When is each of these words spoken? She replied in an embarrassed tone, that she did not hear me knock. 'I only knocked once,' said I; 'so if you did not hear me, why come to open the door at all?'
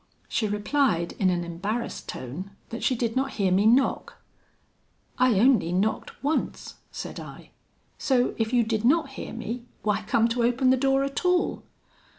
She 0.27 0.47
replied 0.47 1.11
in 1.19 1.29
an 1.29 1.43
embarrassed 1.43 2.09
tone, 2.09 2.49
that 2.69 2.81
she 2.81 2.95
did 2.95 3.15
not 3.15 3.33
hear 3.33 3.51
me 3.51 3.67
knock. 3.67 4.15
'I 5.19 5.39
only 5.41 5.71
knocked 5.71 6.23
once,' 6.23 6.77
said 6.91 7.19
I; 7.19 7.51
'so 7.99 8.33
if 8.39 8.51
you 8.51 8.63
did 8.63 8.83
not 8.83 9.09
hear 9.09 9.31
me, 9.31 9.63
why 9.83 10.01
come 10.01 10.27
to 10.29 10.41
open 10.43 10.71
the 10.71 10.75
door 10.75 11.03
at 11.03 11.23
all?' 11.23 11.61